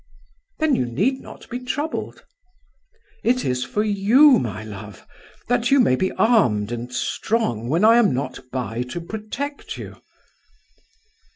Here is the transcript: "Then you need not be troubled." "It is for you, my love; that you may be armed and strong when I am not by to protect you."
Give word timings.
"Then 0.57 0.75
you 0.75 0.87
need 0.87 1.19
not 1.21 1.47
be 1.51 1.59
troubled." 1.59 2.25
"It 3.23 3.45
is 3.45 3.63
for 3.63 3.83
you, 3.83 4.39
my 4.39 4.63
love; 4.63 5.05
that 5.47 5.69
you 5.69 5.79
may 5.79 5.95
be 5.95 6.11
armed 6.13 6.71
and 6.71 6.91
strong 6.91 7.67
when 7.69 7.85
I 7.85 7.97
am 7.97 8.11
not 8.11 8.39
by 8.51 8.81
to 8.89 8.99
protect 8.99 9.77
you." 9.77 9.97